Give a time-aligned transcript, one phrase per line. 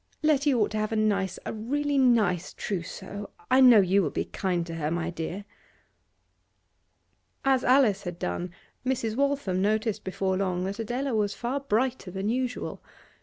[0.23, 4.25] Letty ought to have a nice, a really nice trousseau; I know you will be
[4.25, 5.45] kind to her, my dear.'
[7.45, 8.51] As Alice had done,
[8.83, 9.15] Mrs.
[9.15, 12.81] Waltham noticed before long that Adela was far brighter than usual.